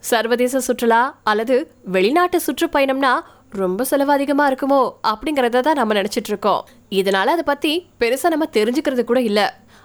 [0.00, 3.12] சர்வதேச சுற்றுலா அல்லது வெளிநாட்டு சுற்றுப்பயணம்னா
[3.48, 6.64] ரொம்ப செலவு அதிகமா இருக்குமோ அப்படிங்கறத தான் நம்ம நினைச்சிட்டு இருக்கோம்.
[6.90, 9.40] இதனால அதை பத்தி பெருசா நம்ம தெரிஞ்சுக்கிறது கூட இல்ல.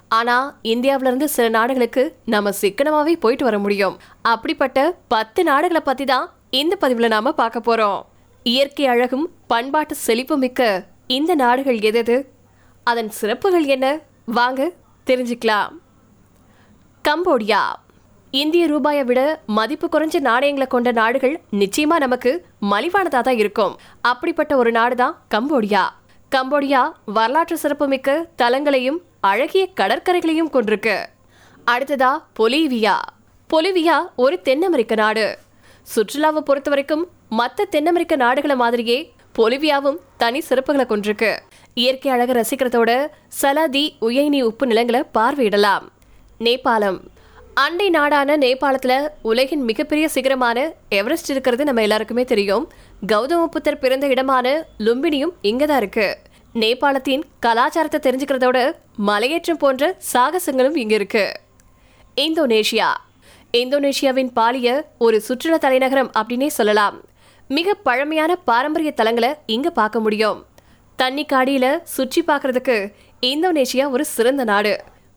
[0.08, 4.00] ஆனா இந்தியாவில இருந்து சில நாடுகளுக்கு நம்ம சிக்கனமாவே போயிட்டு வர முடியும்.
[4.22, 8.02] அப்படிப்பட்ட பத்து நாடுகளை பத்தி தான் இந்த பதிவுல நாம பார்க்க போறோம்.
[8.44, 12.18] இயற்கை அழகும் பண்பாட்டு செழிப்பு மிக்க இந்த நாடுகள் எதெது?
[12.84, 14.00] அதன் சிறப்புகள் என்ன?
[14.26, 14.72] வாங்க
[15.08, 15.74] தெரிஞ்சுக்கலாம்.
[17.06, 17.64] கம்போடியா
[18.42, 19.22] இந்திய ரூபாயை விட
[19.58, 22.32] மதிப்பு குறைஞ்ச நாணயங்களை கொண்ட நாடுகள் நிச்சயமா நமக்கு
[22.72, 23.74] மலிவானதா தான் இருக்கும்.
[24.12, 25.84] அப்படிப்பட்ட ஒரு நாடு தான் கம்போடியா.
[26.36, 26.82] கம்போடியா
[27.18, 29.00] வரலாற்று சிறப்புமிக்க தலங்களையும்
[29.32, 30.96] அழகிய கடற்கரைகளையும் கொண்டிருக்கு.
[31.74, 32.96] அடுத்ததா பொலிவியா.
[33.54, 35.26] பொலிவியா ஒரு தென் அமெரிக்க நாடு.
[35.94, 37.08] சுற்றுலாவை பொறுத்த வரைக்கும்
[37.40, 39.00] மற்ற தென் அமெரிக்க நாடுகளை மாதிரியே
[39.40, 41.32] பொலிவியாவும் தனி சிறப்புகளை கொண்டிருக்கு.
[41.84, 42.92] இயற்கை அழகை ரசிக்கிறதோட
[43.42, 45.86] சலாதி உயனி உப்பு நிலங்களை பார்வையிடலாம்.
[46.46, 47.00] நேபாளம்.
[47.64, 50.58] அண்டை நாடான நேபாளத்தில் உலகின் மிகப்பெரிய சிகரமான
[50.98, 52.66] எவரெஸ்ட் இருக்கிறது நம்ம எல்லாருக்குமே தெரியும்.
[53.12, 54.48] கௌதம புத்தர் பிறந்த இடமான
[54.86, 56.08] லும்பினியும் இங்கே தான் இருக்கு.
[56.62, 58.58] நேபாளத்தின் கலாச்சாரத்தை தெரிஞ்சுக்கிறதோட
[59.10, 61.24] மலையேற்றம் போன்ற சாகசங்களும் இங்கே இருக்கு.
[62.26, 62.90] இந்தோனேஷியா.
[63.62, 66.98] இந்தோனேஷியாவின் பாலிய ஒரு சுற்றுலா தலைநகரம் அப்படின்னே சொல்லலாம்.
[67.48, 70.46] மிக பழமையான பாரம்பரிய தலங்களை இங்க பார்க்க முடியும்.
[70.96, 72.78] தண்ணி காடியில சுற்றி பார்க்கறதுக்கு
[73.32, 74.76] இந்தோனேஷியா ஒரு சிறந்த நாடு.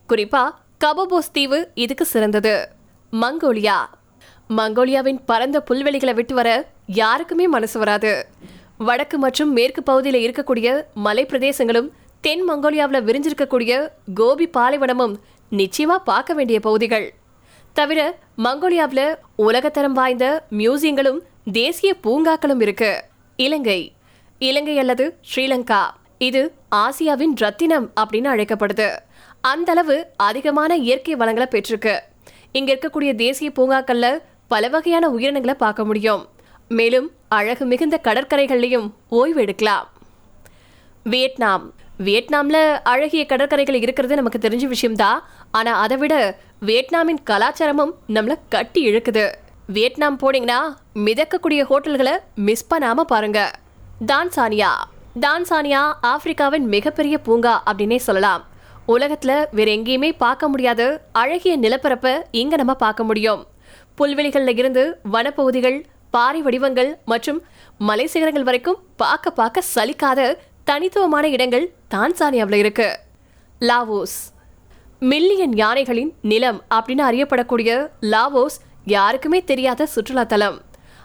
[0.08, 0.46] குறிப்பா
[0.84, 2.68] கபோபோஸ் தீவு இதுக்கு சிறந்தது.
[3.12, 3.78] மங்கோலியா.
[4.56, 8.26] மங்கோலியாவின் பரந்த புல்வெளிகளை விட்டு வர யாருக்குமே மனசு வராது.
[8.78, 11.90] வடக்கு மற்றும் மேற்கு பகுதியில் இருக்கக்கூடிய மலை பிரதேசங்களும்
[12.20, 15.14] தென் மங்கோலியாவில் விரிஞ்சிருக்கக்கூடிய கோபி பாலைவனமும்
[15.50, 17.14] நிச்சயமாக பார்க்க வேண்டிய பகுதிகள்.
[17.72, 21.18] தவிர மங்கோலியாவில் உலகத்தரம் வாய்ந்த மியூசியங்களும்
[21.52, 23.04] தேசிய பூங்காக்களும் இருக்கு.
[23.36, 23.92] இலங்கை.
[24.38, 25.82] இலங்கை அல்லது ஸ்ரீலங்கா.
[26.18, 28.96] இது ஆசியாவின் ரத்தினம் அப்படின்னு அழைக்கப்படுது.
[29.40, 31.98] அந்த அளவு அதிகமான இயற்கை வளங்களை பெற்றிருக்கு.
[32.52, 36.28] இங்க இருக்கக்கூடிய தேசிய பூங்காக்கள்ல பல வகையான உயிரினங்களை பார்க்க முடியும்.
[36.68, 39.90] மேலும் அழகு மிகுந்த கடற்கரைகள்லையும் ஓய்வு எடுக்கலாம்.
[41.04, 41.72] வியட்நாம்.
[42.04, 45.28] வியட்நாம்ல அழகிய கடற்கரைகள் இருக்கிறது நமக்கு தெரிஞ்ச விஷயம்தான்.
[45.50, 49.32] ஆனா அதை விட வியட்நாமின் கலாச்சாரமும் நம்மளை கட்டி இழுக்குது.
[49.66, 50.58] வியட்நாம் போனீங்கன்னா
[50.94, 53.50] மிதக்கக்கூடிய ஹோட்டல்களை மிஸ் பண்ணாம பாருங்க.
[54.06, 54.70] டான்சானியா
[55.22, 58.42] டான்சானியா ஆப்பிரிக்காவின் மிகப்பெரிய பூங்கா அப்படின்னே சொல்லலாம்.
[58.88, 63.46] உலகத்துல வேற எங்கேயுமே பார்க்க முடியாத அழகிய நிலப்பரப்பை இங்க நம்ம பார்க்க முடியும்.
[63.98, 65.78] புல்வெளிகள்ல இருந்து வனப்பகுதிகள்
[66.10, 67.42] பாறை வடிவங்கள் மற்றும்
[67.78, 72.88] மலை சிகரங்கள் வரைக்கும் பார்க்க பார்க்க சலிக்காத தனித்துவமான இடங்கள் தான்சானியாவில் இருக்கு.
[73.60, 74.18] லாவோஸ்.
[75.00, 77.70] மில்லியன் யானைகளின் நிலம் அப்படின்னு அறியப்படக்கூடிய
[78.14, 80.58] லாவோஸ் யாருக்குமே தெரியாத சுற்றுலாத்தலம்.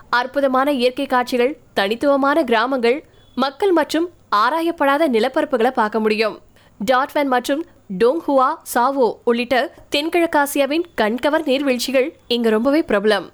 [0.09, 2.99] அற்புதமான இயற்கை காட்சிகள் தனித்துவமான கிராமங்கள்
[3.41, 6.35] மக்கள் மற்றும் ஆராயப்படாத நிலப்பரப்புகளை பார்க்க முடியும்.
[6.79, 7.61] டாட்வன் மற்றும்
[8.01, 9.55] டோங்ஹுவா சாவோ உள்ளிட்ட
[9.95, 13.25] தென்கிழக்காசியாவின் கண்கவர் நீர்வீழ்ச்சிகள் இங்க ரொம்பவே பிரபலம்.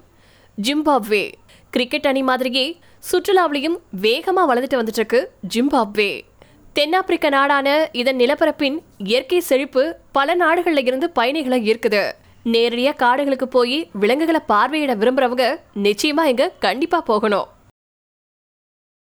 [0.57, 1.31] ஜிம்பாப்வே
[1.69, 2.65] கிரிக்கெட் அணி மாதிரியே
[3.11, 5.21] சுற்றுலாவிலையும் வேகமாக வளர்ந்துட்டு வந்துட்டு இருக்கு
[5.55, 6.21] ஜிம்பாப்வே.
[6.73, 12.03] தென்னாப்பிரிக்க நாடான இதன் நிலப்பரப்பின் இயற்கை செழிப்பு பல நாடுகளில் இருந்து பயணிகளை ஈர்க்குது.
[12.43, 15.45] நேரடியாக காடுகளுக்கு போய் விலங்குகளை பார்வையிட விரும்புறவங்க
[15.87, 17.47] நிச்சயமா இங்க கண்டிப்பா போகணும்.